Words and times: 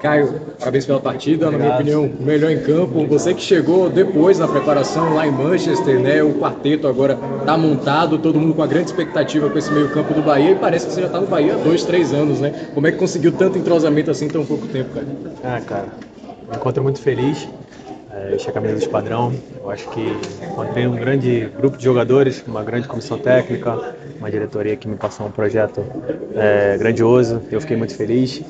Caio, 0.00 0.40
parabéns 0.58 0.86
pela 0.86 0.98
partida, 0.98 1.46
Obrigado. 1.46 1.68
na 1.68 1.82
minha 1.82 2.00
opinião, 2.00 2.24
melhor 2.24 2.50
em 2.50 2.60
campo. 2.60 3.06
Você 3.06 3.34
que 3.34 3.42
chegou 3.42 3.90
depois 3.90 4.38
na 4.38 4.48
preparação 4.48 5.14
lá 5.14 5.26
em 5.26 5.30
Manchester, 5.30 6.00
né? 6.00 6.22
O 6.22 6.34
quarteto 6.34 6.88
agora 6.88 7.18
está 7.38 7.56
montado, 7.56 8.18
todo 8.18 8.40
mundo 8.40 8.54
com 8.54 8.62
a 8.62 8.66
grande 8.66 8.86
expectativa 8.86 9.50
com 9.50 9.58
esse 9.58 9.70
meio 9.70 9.90
campo 9.90 10.14
do 10.14 10.22
Bahia 10.22 10.52
e 10.52 10.54
parece 10.54 10.86
que 10.86 10.92
você 10.92 11.02
já 11.02 11.06
está 11.06 11.20
no 11.20 11.26
Bahia 11.26 11.54
há 11.54 11.58
dois, 11.58 11.84
três 11.84 12.14
anos, 12.14 12.40
né? 12.40 12.68
Como 12.74 12.86
é 12.86 12.92
que 12.92 12.98
conseguiu 12.98 13.32
tanto 13.32 13.58
entrosamento 13.58 14.10
assim 14.10 14.24
em 14.24 14.28
tão 14.28 14.44
pouco 14.44 14.66
tempo, 14.68 14.90
cara? 14.94 15.06
Ah, 15.44 15.60
cara, 15.60 15.88
me 16.48 16.56
encontro 16.56 16.82
muito 16.82 17.00
feliz. 17.00 17.46
É, 18.12 18.36
a 18.48 18.52
camisa 18.52 18.74
do 18.74 18.80
Esquadrão. 18.80 19.32
Eu 19.62 19.70
acho 19.70 19.88
que 19.90 20.00
encontrei 20.42 20.86
um 20.86 20.96
grande 20.96 21.48
grupo 21.56 21.76
de 21.76 21.84
jogadores, 21.84 22.42
uma 22.46 22.64
grande 22.64 22.88
comissão 22.88 23.16
técnica, 23.18 23.94
uma 24.18 24.30
diretoria 24.30 24.76
que 24.76 24.88
me 24.88 24.96
passou 24.96 25.26
um 25.26 25.30
projeto 25.30 25.84
é, 26.34 26.76
grandioso. 26.76 27.40
Eu 27.52 27.60
fiquei 27.60 27.76
muito 27.76 27.94
feliz. 27.94 28.42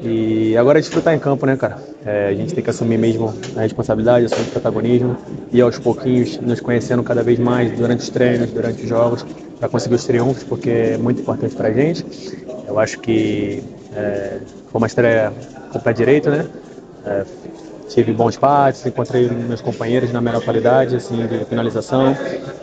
E 0.00 0.56
agora 0.56 0.78
é 0.78 0.82
desfrutar 0.82 1.14
em 1.14 1.18
campo, 1.18 1.46
né, 1.46 1.56
cara? 1.56 1.78
É, 2.04 2.28
a 2.28 2.34
gente 2.34 2.54
tem 2.54 2.62
que 2.62 2.70
assumir 2.70 2.98
mesmo 2.98 3.32
a 3.56 3.60
responsabilidade, 3.60 4.26
assumir 4.26 4.48
o 4.48 4.50
protagonismo 4.50 5.16
e 5.52 5.60
aos 5.60 5.78
pouquinhos 5.78 6.38
nos 6.38 6.60
conhecendo 6.60 7.02
cada 7.02 7.22
vez 7.22 7.38
mais 7.38 7.70
durante 7.72 8.00
os 8.00 8.10
treinos, 8.10 8.50
durante 8.50 8.82
os 8.82 8.88
jogos, 8.88 9.24
para 9.58 9.68
conseguir 9.68 9.94
os 9.94 10.04
triunfos, 10.04 10.44
porque 10.44 10.70
é 10.70 10.98
muito 10.98 11.22
importante 11.22 11.54
para 11.54 11.68
a 11.68 11.72
gente. 11.72 12.04
Eu 12.66 12.78
acho 12.78 12.98
que 13.00 13.62
é, 13.94 14.38
foi 14.70 14.80
uma 14.80 14.86
estreia 14.86 15.32
com 15.70 15.78
o 15.78 15.80
pé 15.80 15.92
direito, 15.92 16.28
né? 16.28 16.46
É, 17.06 17.24
tive 17.94 18.12
bons 18.12 18.36
passes, 18.36 18.84
encontrei 18.84 19.28
meus 19.28 19.60
companheiros 19.60 20.12
na 20.12 20.20
melhor 20.20 20.42
qualidade 20.42 20.96
assim, 20.96 21.26
de 21.26 21.44
finalização. 21.44 22.16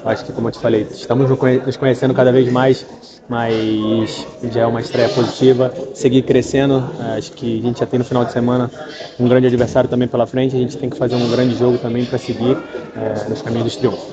Acho 0.04 0.26
que, 0.26 0.34
como 0.34 0.50
eu 0.50 0.52
te 0.52 0.60
falei, 0.60 0.86
estamos 0.92 1.30
nos 1.30 1.78
conhecendo 1.78 2.14
cada 2.14 2.32
vez 2.32 2.52
mais, 2.52 2.86
mas 3.30 4.28
já 4.52 4.62
é 4.62 4.66
uma 4.66 4.82
estreia 4.82 5.08
positiva. 5.10 5.74
Seguir 5.96 6.24
crescendo, 6.24 6.84
acho 7.18 7.32
que 7.32 7.60
a 7.60 7.62
gente 7.62 7.80
já 7.80 7.86
tem 7.86 7.98
no 7.98 8.06
final 8.06 8.26
de 8.26 8.34
semana 8.34 8.70
um 9.18 9.28
grande 9.28 9.48
adversário 9.48 9.90
também 9.90 10.08
pela 10.08 10.28
frente. 10.28 10.56
A 10.56 10.60
gente 10.60 10.78
tem 10.78 10.90
que 10.90 10.98
fazer 10.98 11.16
um 11.16 11.32
grande 11.32 11.56
jogo 11.56 11.78
também 11.78 12.04
para 12.04 12.18
seguir 12.18 12.58
é, 12.98 13.30
nos 13.30 13.42
caminhos 13.42 13.66
dos 13.66 13.76
triunfos. 13.78 14.04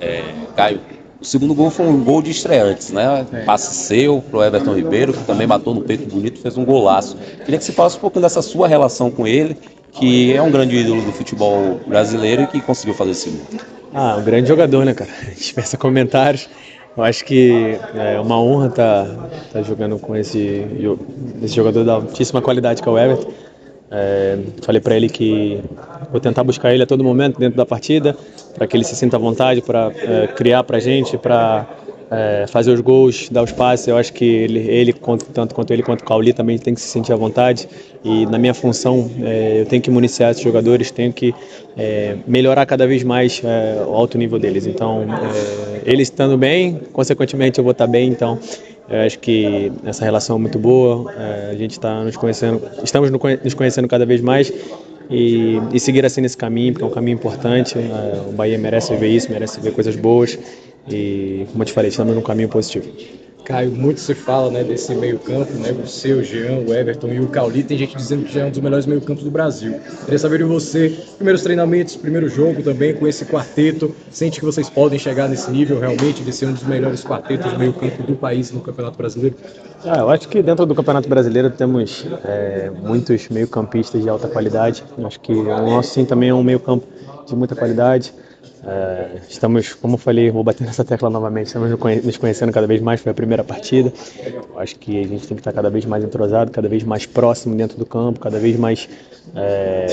É, 0.00 0.22
Caio, 0.56 0.80
o 1.20 1.24
segundo 1.24 1.54
gol 1.54 1.70
foi 1.70 1.86
um 1.86 2.02
gol 2.02 2.22
de 2.22 2.30
estreantes, 2.30 2.90
né? 2.90 3.26
É. 3.32 3.42
Passe 3.42 3.74
seu 3.74 4.22
pro 4.30 4.42
Everton 4.42 4.74
Ribeiro, 4.74 5.12
que 5.12 5.24
também 5.24 5.46
matou 5.46 5.74
no 5.74 5.82
peito 5.82 6.08
bonito, 6.08 6.40
fez 6.40 6.56
um 6.56 6.64
golaço. 6.64 7.16
Queria 7.44 7.58
que 7.58 7.64
você 7.64 7.72
falasse 7.72 7.96
um 7.96 8.00
pouquinho 8.00 8.22
dessa 8.22 8.40
sua 8.42 8.66
relação 8.66 9.10
com 9.10 9.26
ele 9.26 9.56
que 9.92 10.32
é 10.32 10.42
um 10.42 10.50
grande 10.50 10.76
ídolo 10.76 11.02
do 11.02 11.12
futebol 11.12 11.80
brasileiro 11.86 12.42
e 12.42 12.46
que 12.46 12.60
conseguiu 12.60 12.94
fazer 12.94 13.12
esse 13.12 13.30
gol. 13.30 13.60
Ah, 13.92 14.16
um 14.18 14.24
grande 14.24 14.48
jogador, 14.48 14.84
né, 14.84 14.94
cara? 14.94 15.10
Dispensa 15.36 15.76
comentários. 15.76 16.48
Eu 16.96 17.04
acho 17.04 17.24
que 17.24 17.78
é 17.94 18.20
uma 18.20 18.40
honra 18.40 18.66
estar 18.66 19.06
tá, 19.06 19.28
tá 19.52 19.62
jogando 19.62 19.98
com 19.98 20.16
esse, 20.16 20.66
esse 21.42 21.54
jogador 21.54 21.84
da 21.84 21.94
altíssima 21.94 22.42
qualidade 22.42 22.82
que 22.82 22.88
é 22.88 22.92
o 22.92 22.98
Everton. 22.98 23.30
É, 23.92 24.38
falei 24.62 24.80
para 24.80 24.96
ele 24.96 25.08
que 25.08 25.60
vou 26.10 26.20
tentar 26.20 26.44
buscar 26.44 26.72
ele 26.72 26.82
a 26.82 26.86
todo 26.86 27.02
momento 27.02 27.38
dentro 27.40 27.56
da 27.56 27.66
partida, 27.66 28.16
para 28.54 28.66
que 28.66 28.76
ele 28.76 28.84
se 28.84 28.96
sinta 28.96 29.16
à 29.16 29.20
vontade, 29.20 29.62
para 29.62 29.92
é, 29.96 30.26
criar 30.28 30.64
para 30.64 30.76
a 30.76 30.80
gente, 30.80 31.16
para 31.16 31.66
é, 32.10 32.44
fazer 32.48 32.72
os 32.72 32.80
gols, 32.80 33.28
dar 33.30 33.42
os 33.42 33.52
passes. 33.52 33.86
Eu 33.86 33.96
acho 33.96 34.12
que 34.12 34.24
ele, 34.24 34.58
ele, 34.58 34.92
tanto 35.32 35.54
quanto 35.54 35.72
ele 35.72 35.82
quanto 35.82 36.02
o 36.02 36.04
Cauli 36.04 36.32
também 36.32 36.58
tem 36.58 36.74
que 36.74 36.80
se 36.80 36.88
sentir 36.88 37.12
à 37.12 37.16
vontade. 37.16 37.68
E 38.04 38.26
na 38.26 38.38
minha 38.38 38.52
função, 38.52 39.08
é, 39.22 39.60
eu 39.60 39.66
tenho 39.66 39.80
que 39.80 39.90
municiar 39.90 40.32
esses 40.32 40.42
jogadores, 40.42 40.90
tenho 40.90 41.12
que 41.12 41.34
é, 41.76 42.16
melhorar 42.26 42.66
cada 42.66 42.86
vez 42.86 43.04
mais 43.04 43.40
é, 43.44 43.82
o 43.86 43.94
alto 43.94 44.18
nível 44.18 44.38
deles. 44.38 44.66
Então, 44.66 45.02
é, 45.02 45.82
eles 45.84 46.08
estando 46.08 46.36
bem, 46.36 46.80
consequentemente 46.92 47.58
eu 47.58 47.64
vou 47.64 47.72
estar 47.72 47.86
bem. 47.86 48.08
Então, 48.08 48.38
eu 48.88 49.02
acho 49.02 49.20
que 49.20 49.70
essa 49.84 50.04
relação 50.04 50.36
é 50.36 50.38
muito 50.40 50.58
boa. 50.58 51.12
É, 51.16 51.50
a 51.52 51.54
gente 51.54 51.72
está 51.72 52.02
nos 52.02 52.16
conhecendo, 52.16 52.60
estamos 52.82 53.08
nos 53.10 53.54
conhecendo 53.54 53.86
cada 53.86 54.04
vez 54.04 54.20
mais. 54.20 54.52
E, 55.10 55.60
e, 55.72 55.80
seguir 55.80 56.06
assim 56.06 56.20
nesse 56.20 56.36
caminho, 56.36 56.72
porque 56.72 56.84
é 56.84 56.86
um 56.86 56.90
caminho 56.90 57.16
importante. 57.16 57.76
o 58.28 58.32
Bahia 58.32 58.56
merece 58.56 58.94
ver 58.96 59.08
isso, 59.08 59.30
merece 59.30 59.60
ver 59.60 59.72
coisas 59.72 59.96
boas. 59.96 60.38
E, 60.88 61.46
como 61.50 61.62
eu 61.62 61.66
te 61.66 61.72
falei, 61.72 61.88
estamos 61.88 62.14
num 62.14 62.22
caminho 62.22 62.48
positivo. 62.48 62.88
Caio, 63.40 63.70
muito 63.70 64.00
se 64.00 64.14
fala 64.14 64.50
né, 64.50 64.62
desse 64.62 64.94
meio-campo, 64.94 65.52
né? 65.54 65.72
Você, 65.72 66.12
o 66.12 66.22
Jean, 66.22 66.64
o 66.66 66.74
Everton 66.74 67.08
e 67.08 67.20
o 67.20 67.28
Cauli. 67.28 67.62
Tem 67.62 67.76
gente 67.76 67.96
dizendo 67.96 68.24
que 68.24 68.32
já 68.32 68.42
é 68.42 68.44
um 68.46 68.50
dos 68.50 68.60
melhores 68.60 68.86
meio-campos 68.86 69.24
do 69.24 69.30
Brasil. 69.30 69.80
Queria 70.04 70.18
saber 70.18 70.38
de 70.38 70.44
você, 70.44 70.96
primeiros 71.16 71.42
treinamentos, 71.42 71.96
primeiro 71.96 72.28
jogo 72.28 72.62
também 72.62 72.94
com 72.94 73.06
esse 73.06 73.24
quarteto. 73.24 73.94
Sente 74.10 74.38
que 74.38 74.44
vocês 74.44 74.70
podem 74.70 74.98
chegar 74.98 75.28
nesse 75.28 75.50
nível 75.50 75.78
realmente 75.78 76.22
de 76.22 76.32
ser 76.32 76.46
um 76.46 76.52
dos 76.52 76.64
melhores 76.64 77.02
quartetos 77.04 77.56
meio-campo 77.56 78.02
do 78.02 78.14
país 78.16 78.52
no 78.52 78.60
Campeonato 78.60 78.96
Brasileiro? 78.96 79.36
Ah, 79.84 79.98
eu 79.98 80.10
acho 80.10 80.28
que 80.28 80.42
dentro 80.42 80.66
do 80.66 80.74
Campeonato 80.74 81.08
Brasileiro 81.08 81.50
temos 81.50 82.06
é, 82.24 82.70
muitos 82.70 83.28
meio-campistas 83.28 84.02
de 84.02 84.08
alta 84.08 84.28
qualidade. 84.28 84.84
Acho 85.04 85.20
que 85.20 85.32
o 85.32 85.44
nosso 85.44 85.94
sim 85.94 86.04
também 86.04 86.28
é 86.28 86.34
um 86.34 86.42
meio-campo 86.42 86.86
de 87.26 87.34
muita 87.34 87.54
qualidade. 87.54 88.12
É, 88.62 89.20
estamos, 89.28 89.74
como 89.74 89.94
eu 89.94 89.98
falei, 89.98 90.30
vou 90.30 90.44
bater 90.44 90.64
nessa 90.66 90.84
tecla 90.84 91.08
novamente, 91.08 91.46
estamos 91.46 91.70
nos 91.70 92.16
conhecendo 92.16 92.52
cada 92.52 92.66
vez 92.66 92.80
mais, 92.80 93.00
foi 93.00 93.12
a 93.12 93.14
primeira 93.14 93.42
partida. 93.42 93.92
Acho 94.56 94.78
que 94.78 95.00
a 95.00 95.06
gente 95.06 95.26
tem 95.26 95.36
que 95.36 95.40
estar 95.40 95.52
cada 95.52 95.70
vez 95.70 95.84
mais 95.84 96.04
entrosado, 96.04 96.50
cada 96.50 96.68
vez 96.68 96.82
mais 96.84 97.06
próximo 97.06 97.54
dentro 97.56 97.78
do 97.78 97.86
campo, 97.86 98.20
cada 98.20 98.38
vez 98.38 98.58
mais 98.58 98.88
é, 99.34 99.86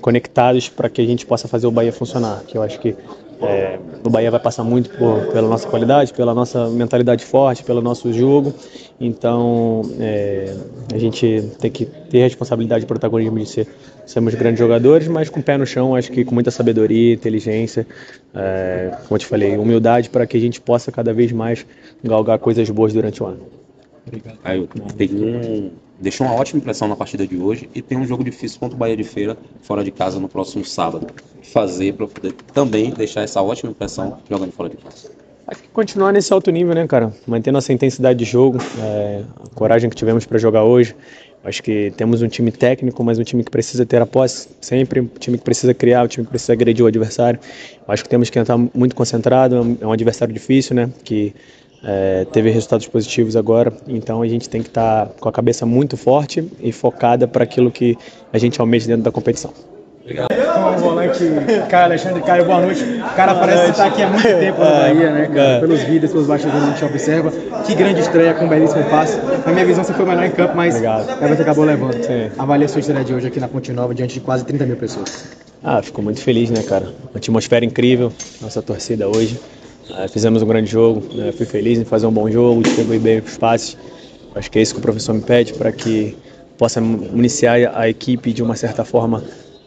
conectados 0.00 0.68
para 0.68 0.88
que 0.88 1.00
a 1.02 1.04
gente 1.04 1.26
possa 1.26 1.46
fazer 1.48 1.66
o 1.66 1.70
Bahia 1.70 1.92
funcionar. 1.92 2.42
Que 2.46 2.56
eu 2.56 2.62
acho 2.62 2.78
que 2.80 2.96
é, 3.42 3.78
o 4.02 4.08
Bahia 4.08 4.30
vai 4.30 4.40
passar 4.40 4.64
muito 4.64 4.90
por, 4.90 5.26
pela 5.26 5.48
nossa 5.48 5.68
qualidade, 5.68 6.12
pela 6.12 6.34
nossa 6.34 6.68
mentalidade 6.70 7.24
forte, 7.24 7.62
pelo 7.62 7.82
nosso 7.82 8.12
jogo. 8.12 8.54
Então, 9.00 9.82
é, 10.00 10.54
a 10.94 10.98
gente 10.98 11.42
tem 11.58 11.70
que 11.70 11.84
ter 11.84 12.20
responsabilidade 12.20 12.84
e 12.84 12.86
protagonismo 12.86 13.38
de 13.38 13.46
ser, 13.46 13.68
sermos 14.06 14.34
grandes 14.34 14.58
jogadores, 14.58 15.06
mas 15.08 15.28
com 15.28 15.40
o 15.40 15.42
pé 15.42 15.58
no 15.58 15.66
chão, 15.66 15.94
acho 15.94 16.10
que 16.10 16.24
com 16.24 16.34
muita 16.34 16.50
sabedoria, 16.50 17.12
inteligência, 17.12 17.86
é, 18.34 18.92
como 19.06 19.16
eu 19.16 19.18
te 19.18 19.26
falei, 19.26 19.56
humildade 19.56 20.08
para 20.08 20.26
que 20.26 20.36
a 20.36 20.40
gente 20.40 20.60
possa 20.60 20.90
cada 20.90 21.12
vez 21.12 21.30
mais 21.32 21.66
galgar 22.02 22.38
coisas 22.38 22.70
boas 22.70 22.92
durante 22.92 23.22
o 23.22 23.26
ano. 23.26 23.40
Obrigado. 24.06 24.38
Aí, 24.44 24.68
tem 24.96 25.10
um, 25.12 25.70
deixou 26.00 26.26
uma 26.26 26.34
ótima 26.34 26.58
impressão 26.60 26.88
na 26.88 26.96
partida 26.96 27.26
de 27.26 27.36
hoje 27.36 27.68
e 27.74 27.82
tem 27.82 27.98
um 27.98 28.06
jogo 28.06 28.22
difícil 28.22 28.58
contra 28.58 28.76
o 28.76 28.78
Bahia 28.78 28.96
de 28.96 29.04
Feira 29.04 29.36
fora 29.62 29.82
de 29.82 29.90
casa 29.90 30.18
no 30.20 30.28
próximo 30.28 30.64
sábado. 30.64 31.06
Fazer 31.42 31.94
para 31.94 32.06
poder 32.06 32.32
também 32.52 32.90
deixar 32.90 33.22
essa 33.22 33.40
ótima 33.40 33.70
impressão 33.70 34.18
jogando 34.28 34.52
fora 34.52 34.68
de 34.68 34.76
casa. 34.76 35.10
Acho 35.46 35.62
que 35.62 35.68
continuar 35.68 36.12
nesse 36.12 36.32
alto 36.32 36.50
nível, 36.50 36.74
né, 36.74 36.86
cara? 36.88 37.12
Mantendo 37.24 37.58
essa 37.58 37.72
intensidade 37.72 38.18
de 38.18 38.24
jogo, 38.24 38.58
é, 38.80 39.22
a 39.44 39.54
coragem 39.54 39.88
que 39.88 39.94
tivemos 39.94 40.26
para 40.26 40.38
jogar 40.38 40.64
hoje. 40.64 40.94
Acho 41.44 41.62
que 41.62 41.92
temos 41.96 42.20
um 42.20 42.26
time 42.26 42.50
técnico, 42.50 43.04
mas 43.04 43.20
um 43.20 43.22
time 43.22 43.44
que 43.44 43.50
precisa 43.52 43.86
ter 43.86 44.02
a 44.02 44.06
posse 44.06 44.48
sempre, 44.60 45.00
um 45.00 45.06
time 45.06 45.38
que 45.38 45.44
precisa 45.44 45.72
criar, 45.72 46.02
um 46.02 46.08
time 46.08 46.26
que 46.26 46.30
precisa 46.30 46.52
agredir 46.52 46.84
o 46.84 46.88
adversário. 46.88 47.38
Acho 47.86 48.02
que 48.02 48.08
temos 48.08 48.28
que 48.28 48.36
entrar 48.36 48.58
muito 48.58 48.96
concentrado, 48.96 49.78
é 49.80 49.86
um 49.86 49.92
adversário 49.92 50.34
difícil, 50.34 50.74
né? 50.74 50.90
Que 51.04 51.32
é, 51.88 52.26
teve 52.32 52.50
resultados 52.50 52.88
positivos 52.88 53.36
agora, 53.36 53.72
então 53.86 54.20
a 54.20 54.26
gente 54.26 54.48
tem 54.48 54.60
que 54.60 54.68
estar 54.68 55.06
tá 55.06 55.12
com 55.20 55.28
a 55.28 55.32
cabeça 55.32 55.64
muito 55.64 55.96
forte 55.96 56.44
e 56.60 56.72
focada 56.72 57.28
para 57.28 57.44
aquilo 57.44 57.70
que 57.70 57.96
a 58.32 58.38
gente 58.38 58.60
almeja 58.60 58.88
dentro 58.88 59.04
da 59.04 59.12
competição. 59.12 59.52
Obrigado. 60.00 60.28
o 60.30 60.80
volante 60.80 61.24
Caio 61.68 61.84
Alexandre 61.84 62.22
Caio, 62.22 62.44
boa 62.44 62.60
noite. 62.60 62.82
O 62.82 63.14
cara 63.14 63.36
parece 63.36 63.70
estar 63.70 63.86
aqui 63.86 64.02
há 64.02 64.08
muito 64.08 64.22
tempo 64.22 64.60
na 64.60 64.70
Bahia, 64.70 65.10
né, 65.12 65.26
cara? 65.26 65.40
É. 65.40 65.60
Pelos 65.60 65.82
vídeos, 65.82 66.12
pelos 66.12 66.26
bastidores 66.26 66.62
que 66.62 66.68
a 66.68 66.72
gente 66.72 66.84
observa. 66.84 67.32
Que 67.64 67.74
grande 67.74 68.00
estreia 68.00 68.34
com 68.34 68.44
um 68.44 68.48
belíssimo 68.48 68.84
passe. 68.84 69.18
Na 69.44 69.52
minha 69.52 69.66
visão, 69.66 69.82
você 69.82 69.92
foi 69.92 70.04
o 70.04 70.08
melhor 70.08 70.24
em 70.24 70.30
campo, 70.30 70.56
mas 70.56 70.76
Everton 70.76 71.42
acabou 71.42 71.64
levando. 71.64 72.04
Sim. 72.04 72.30
Avalia 72.38 72.66
a 72.66 72.68
sua 72.68 72.80
estreia 72.80 73.04
de 73.04 73.14
hoje 73.14 73.26
aqui 73.26 73.40
na 73.40 73.48
Ponte 73.48 73.72
Nova, 73.72 73.92
diante 73.94 74.14
de 74.14 74.20
quase 74.20 74.44
30 74.44 74.64
mil 74.64 74.76
pessoas. 74.76 75.24
Ah, 75.62 75.82
fico 75.82 76.00
muito 76.02 76.20
feliz, 76.20 76.50
né, 76.50 76.62
cara? 76.62 76.86
Uma 77.10 77.16
atmosfera 77.16 77.64
incrível, 77.64 78.12
nossa 78.40 78.62
torcida 78.62 79.08
hoje. 79.08 79.40
Uh, 79.90 80.08
fizemos 80.08 80.42
um 80.42 80.46
grande 80.46 80.70
jogo, 80.70 81.02
né? 81.14 81.30
fui 81.32 81.46
feliz 81.46 81.78
em 81.78 81.84
fazer 81.84 82.06
um 82.06 82.12
bom 82.12 82.28
jogo, 82.30 82.62
distribuir 82.62 83.00
bem 83.00 83.18
os 83.20 83.38
passes. 83.38 83.76
Acho 84.34 84.50
que 84.50 84.58
é 84.58 84.62
isso 84.62 84.74
que 84.74 84.80
o 84.80 84.82
professor 84.82 85.14
me 85.14 85.22
pede 85.22 85.54
para 85.54 85.70
que 85.70 86.16
possa 86.58 86.80
municiar 86.80 87.70
a 87.74 87.88
equipe 87.88 88.32
de 88.32 88.42
uma 88.42 88.56
certa 88.56 88.84
forma, 88.84 89.22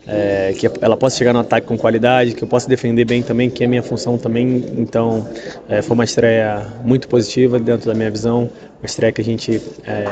é, 0.05 0.53
que 0.57 0.69
ela 0.81 0.97
possa 0.97 1.17
chegar 1.17 1.33
no 1.33 1.39
ataque 1.39 1.67
com 1.67 1.77
qualidade, 1.77 2.33
que 2.33 2.44
eu 2.44 2.47
possa 2.47 2.67
defender 2.67 3.05
bem 3.05 3.23
também, 3.23 3.49
que 3.49 3.63
é 3.63 3.67
minha 3.67 3.83
função 3.83 4.17
também. 4.17 4.65
Então, 4.77 5.27
é, 5.69 5.81
foi 5.81 5.94
uma 5.94 6.03
estreia 6.03 6.67
muito 6.83 7.07
positiva 7.07 7.59
dentro 7.59 7.88
da 7.88 7.94
minha 7.94 8.11
visão, 8.11 8.49
uma 8.79 8.85
estreia 8.85 9.11
que 9.11 9.21
a 9.21 9.23
gente 9.23 9.61
é, 9.85 10.05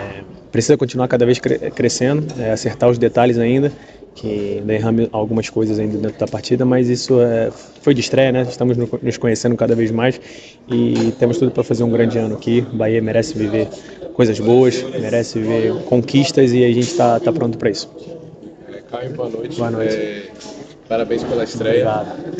precisa 0.52 0.78
continuar 0.78 1.08
cada 1.08 1.26
vez 1.26 1.40
cre 1.40 1.58
crescendo, 1.72 2.26
é, 2.40 2.52
acertar 2.52 2.90
os 2.90 2.98
detalhes 2.98 3.38
ainda 3.38 3.72
que 4.18 4.64
derrame 4.66 5.08
algumas 5.12 5.48
coisas 5.48 5.78
ainda 5.78 5.98
dentro 5.98 6.20
da 6.20 6.28
partida, 6.28 6.66
mas 6.66 6.90
isso 6.90 7.22
é, 7.22 7.52
foi 7.82 7.94
de 7.94 8.02
estreia, 8.02 8.32
né? 8.32 8.42
Estamos 8.50 8.76
nos 8.76 9.18
conhecendo 9.18 9.56
cada 9.56 9.76
vez 9.76 9.92
mais 9.92 10.20
e 10.68 11.14
temos 11.20 11.38
tudo 11.38 11.52
para 11.52 11.64
fazer 11.64 11.84
um 11.84 11.92
grande 11.92 12.18
ano 12.18 12.36
aqui. 12.36 12.66
O 12.74 12.76
Bahia 12.76 13.00
merece 13.00 13.38
viver 13.38 13.68
coisas 14.14 14.40
boas, 14.40 14.82
merece 15.00 15.40
viver 15.40 15.72
conquistas 15.84 16.52
e 16.52 16.66
a 16.66 16.68
gente 16.70 16.88
está 16.88 17.20
tá 17.20 17.32
pronto 17.32 17.60
para 17.60 17.70
isso. 17.70 17.90
É, 18.74 18.82
Caio, 18.90 19.14
boa 19.14 19.30
noite. 19.30 19.58
Boa 19.58 19.70
noite. 19.70 19.96
É, 19.96 20.32
Parabéns 20.88 21.22
pela 21.24 21.44
estreia. 21.44 21.86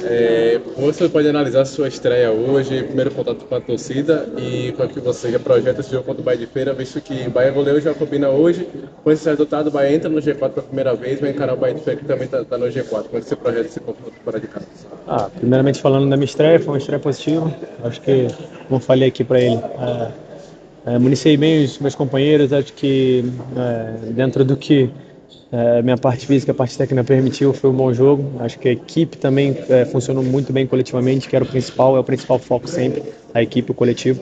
É, 0.04 0.60
você 0.78 1.10
pode 1.10 1.28
analisar 1.28 1.62
a 1.62 1.66
sua 1.66 1.90
estreia 1.90 2.32
hoje, 2.32 2.82
primeiro 2.84 3.12
contato 3.12 3.44
com 3.44 3.56
a 3.56 3.60
torcida 3.60 4.30
e 4.38 4.72
como 4.72 4.90
é 4.90 4.94
que 4.94 5.00
você 5.02 5.32
já 5.32 5.40
projeta 5.40 5.82
esse 5.82 5.92
jogo 5.92 6.06
contra 6.06 6.22
o 6.22 6.24
Bahia 6.24 6.40
de 6.40 6.48
Feira, 6.48 6.74
visto 6.74 7.02
que 7.02 7.28
o 7.28 7.30
Bahia 7.30 7.52
goleou 7.52 7.76
o 7.76 7.82
Jacobina 7.82 8.30
hoje, 8.30 8.66
com 9.04 9.12
esse 9.12 9.28
resultado 9.30 9.68
o 9.68 9.72
Bahia 9.72 9.96
entra 9.96 10.10
no 10.10 10.22
G4 10.22 10.38
pela 10.38 10.66
primeira 10.66 10.96
vez, 10.96 11.20
vai 11.20 11.32
encarar 11.32 11.56
o 11.56 11.58
Bahia 11.58 11.76
de 11.76 11.82
Feira 11.82 12.00
que 12.00 12.06
também 12.06 12.24
está 12.24 12.46
tá 12.46 12.58
no 12.58 12.68
G4. 12.68 12.84
Como 12.90 13.18
é 13.18 13.20
que 13.20 13.26
você 13.26 13.36
projeta 13.36 13.66
esse 13.66 13.80
confronto 13.82 14.14
fora 14.24 14.40
de 14.40 14.48
casa? 14.48 14.66
Ah, 15.06 15.30
primeiramente 15.38 15.82
falando 15.82 16.10
da 16.10 16.16
minha 16.16 16.26
estreia, 16.26 16.58
foi 16.58 16.74
uma 16.74 16.78
estreia 16.78 17.00
positiva. 17.00 17.54
Acho 17.84 18.00
que, 18.00 18.28
como 18.70 18.80
falei 18.80 19.10
aqui 19.10 19.26
para 19.26 19.42
ele, 19.42 19.56
é, 19.58 20.12
é, 20.94 21.00
municiei 21.00 21.36
bem 21.36 21.66
os 21.66 21.80
meus 21.80 21.96
companheiros, 21.96 22.54
acho 22.54 22.72
que 22.72 23.26
é, 23.58 24.12
dentro 24.14 24.46
do 24.46 24.56
que 24.56 24.90
é, 25.52 25.82
minha 25.82 25.98
parte 25.98 26.26
física, 26.26 26.52
a 26.52 26.56
parte 26.56 26.78
técnica 26.78 27.04
permitiu, 27.04 27.54
foi 27.54 27.70
um 27.70 27.74
bom 27.74 27.94
jogo. 27.94 28.34
Acho 28.40 28.60
que 28.60 28.68
a 28.68 28.72
equipe 28.72 29.18
também 29.18 29.56
é, 29.70 29.86
funcionou 29.86 30.24
muito 30.24 30.52
bem 30.52 30.68
coletivamente, 30.68 31.28
que 31.30 31.36
era 31.36 31.46
o 31.46 31.48
principal, 31.48 31.96
é 31.96 32.00
o 32.00 32.04
principal 32.04 32.38
foco 32.38 32.68
sempre, 32.68 33.04
a 33.34 33.42
equipe, 33.42 33.72
o 33.72 33.74
coletivo. 33.74 34.22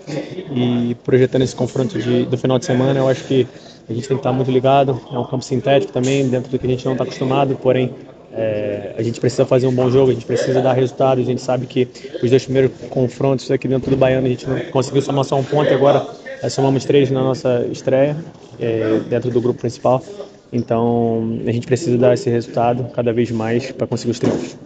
E 0.52 0.96
projetando 1.04 1.42
esse 1.42 1.56
confronto 1.56 1.98
de, 1.98 2.26
do 2.26 2.38
final 2.38 2.60
de 2.60 2.66
semana, 2.66 3.00
eu 3.00 3.08
acho 3.08 3.24
que 3.24 3.48
a 3.90 3.94
gente 3.94 4.08
tem 4.08 4.18
que 4.18 4.22
estar 4.22 4.32
muito 4.32 4.52
ligado. 4.52 5.00
É 5.12 5.18
um 5.18 5.26
campo 5.26 5.44
sintético 5.44 5.92
também, 5.92 6.28
dentro 6.28 6.52
do 6.52 6.60
que 6.60 6.66
a 6.66 6.70
gente 6.70 6.86
não 6.86 6.94
está 6.94 7.04
acostumado, 7.04 7.56
porém 7.56 7.94
é, 8.32 8.94
a 8.98 9.02
gente 9.02 9.20
precisa 9.20 9.46
fazer 9.46 9.66
um 9.66 9.74
bom 9.74 9.90
jogo, 9.90 10.12
a 10.12 10.14
gente 10.14 10.26
precisa 10.26 10.62
dar 10.62 10.74
resultado. 10.74 11.22
A 11.22 11.24
gente 11.24 11.42
sabe 11.42 11.66
que 11.66 11.88
os 12.22 12.30
dois 12.30 12.44
primeiros 12.44 12.72
confrontos 12.90 13.50
aqui 13.50 13.68
dentro 13.68 13.90
do 13.90 13.98
Baiano 13.98 14.28
a 14.28 14.30
gente 14.30 14.48
não 14.48 14.60
conseguiu 14.72 15.02
somar 15.02 15.24
só 15.24 15.40
um 15.40 15.44
ponto, 15.44 15.74
agora 15.74 16.06
é, 16.44 16.50
somamos 16.50 16.86
três 16.86 17.10
na 17.10 17.24
nossa 17.24 17.66
estreia, 17.72 18.16
é, 18.60 19.00
dentro 19.10 19.32
do 19.32 19.42
grupo 19.42 19.62
principal. 19.62 20.04
Então, 20.52 21.40
a 21.46 21.52
gente 21.52 21.68
precisa 21.68 21.98
dar 21.98 22.14
esse 22.14 22.30
resultado 22.30 22.90
cada 22.94 23.12
vez 23.12 23.32
mais 23.32 23.72
para 23.72 23.88
conseguir 23.88 24.12
os 24.12 24.20
triunfos. 24.20 24.58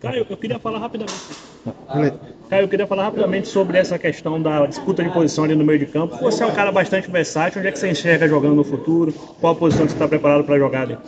Caio, 0.00 0.26
eu 0.28 0.36
queria 0.36 0.58
falar 0.58 0.78
rapidamente. 0.78 1.14
Caio, 2.50 2.64
eu 2.64 2.68
queria 2.68 2.86
falar 2.86 3.04
rapidamente 3.04 3.48
sobre 3.48 3.78
essa 3.78 3.98
questão 3.98 4.40
da 4.40 4.66
disputa 4.66 5.02
de 5.02 5.08
posição 5.10 5.44
ali 5.44 5.54
no 5.54 5.64
meio 5.64 5.78
de 5.78 5.86
campo. 5.86 6.16
Você 6.16 6.42
é 6.42 6.46
um 6.46 6.52
cara 6.52 6.70
bastante 6.70 7.10
versátil. 7.10 7.60
Onde 7.60 7.68
é 7.68 7.72
que 7.72 7.78
você 7.78 7.90
enxerga 7.90 8.28
jogando 8.28 8.54
no 8.54 8.64
futuro? 8.64 9.12
Qual 9.40 9.54
a 9.54 9.56
posição 9.56 9.86
que 9.86 9.92
você 9.92 9.96
está 9.96 10.06
preparado 10.06 10.44
para 10.44 10.58
jogar 10.58 10.82
ali? 10.82 10.98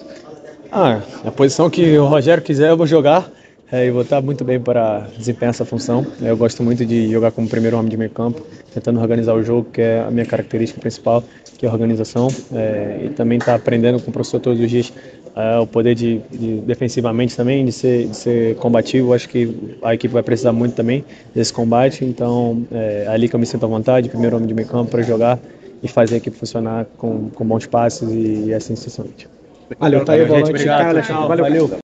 Ah, 0.72 1.00
a 1.24 1.30
posição 1.30 1.68
que 1.68 1.98
o 1.98 2.06
Rogério 2.06 2.42
quiser 2.42 2.70
eu 2.70 2.76
vou 2.76 2.86
jogar. 2.86 3.30
É, 3.70 3.86
e 3.86 3.90
vou 3.90 4.02
estar 4.02 4.22
muito 4.22 4.44
bem 4.44 4.60
para 4.60 5.08
desempenhar 5.18 5.50
essa 5.50 5.64
função. 5.64 6.06
Eu 6.22 6.36
gosto 6.36 6.62
muito 6.62 6.86
de 6.86 7.10
jogar 7.10 7.32
como 7.32 7.48
primeiro 7.48 7.76
homem 7.76 7.90
de 7.90 7.96
meio 7.96 8.10
campo, 8.10 8.40
tentando 8.72 9.00
organizar 9.00 9.34
o 9.34 9.42
jogo, 9.42 9.68
que 9.72 9.80
é 9.80 10.04
a 10.06 10.10
minha 10.10 10.24
característica 10.24 10.80
principal, 10.80 11.24
que 11.58 11.66
é 11.66 11.68
a 11.68 11.72
organização. 11.72 12.28
É, 12.52 13.00
e 13.06 13.08
também 13.10 13.38
estar 13.38 13.56
aprendendo 13.56 14.00
com 14.00 14.10
o 14.10 14.12
professor 14.12 14.38
todos 14.38 14.60
os 14.60 14.70
dias 14.70 14.92
é, 15.34 15.58
o 15.58 15.66
poder 15.66 15.94
de, 15.94 16.18
de, 16.30 16.60
defensivamente 16.60 17.36
também, 17.36 17.64
de 17.64 17.72
ser, 17.72 18.06
de 18.06 18.16
ser 18.16 18.56
combativo. 18.56 19.12
Acho 19.12 19.28
que 19.28 19.54
a 19.82 19.94
equipe 19.94 20.14
vai 20.14 20.22
precisar 20.22 20.52
muito 20.52 20.74
também 20.74 21.04
desse 21.34 21.52
combate. 21.52 22.04
Então, 22.04 22.64
é 22.70 23.06
ali 23.08 23.28
que 23.28 23.34
eu 23.34 23.40
me 23.40 23.46
sinto 23.46 23.66
à 23.66 23.68
vontade, 23.68 24.08
primeiro 24.08 24.36
homem 24.36 24.48
de 24.48 24.54
meio 24.54 24.68
campo, 24.68 24.92
para 24.92 25.02
jogar 25.02 25.38
e 25.82 25.88
fazer 25.88 26.14
a 26.14 26.18
equipe 26.18 26.36
funcionar 26.36 26.86
com, 26.96 27.30
com 27.30 27.44
bons 27.44 27.66
passes 27.66 28.08
e, 28.10 28.46
e 28.46 28.54
assim 28.54 28.76
sucessivamente. 28.76 29.28
Valeu, 29.78 30.04
tá 30.04 30.12
aí, 30.12 30.24
volante. 30.24 30.64
Valeu. 30.64 31.68